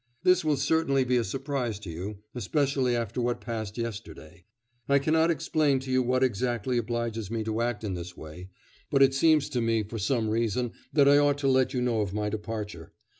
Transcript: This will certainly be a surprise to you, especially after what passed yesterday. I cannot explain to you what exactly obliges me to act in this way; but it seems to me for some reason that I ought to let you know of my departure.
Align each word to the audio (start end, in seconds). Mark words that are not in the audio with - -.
This 0.23 0.43
will 0.43 0.57
certainly 0.57 1.03
be 1.03 1.17
a 1.17 1.23
surprise 1.23 1.77
to 1.81 1.91
you, 1.91 2.23
especially 2.33 2.95
after 2.95 3.21
what 3.21 3.39
passed 3.39 3.77
yesterday. 3.77 4.45
I 4.89 4.97
cannot 4.97 5.29
explain 5.29 5.77
to 5.81 5.91
you 5.91 6.01
what 6.01 6.23
exactly 6.23 6.79
obliges 6.79 7.29
me 7.29 7.43
to 7.43 7.61
act 7.61 7.83
in 7.83 7.93
this 7.93 8.17
way; 8.17 8.49
but 8.89 9.03
it 9.03 9.13
seems 9.13 9.47
to 9.49 9.61
me 9.61 9.83
for 9.83 9.99
some 9.99 10.31
reason 10.31 10.71
that 10.91 11.07
I 11.07 11.19
ought 11.19 11.37
to 11.37 11.47
let 11.47 11.75
you 11.75 11.81
know 11.83 12.01
of 12.01 12.15
my 12.15 12.29
departure. 12.29 12.93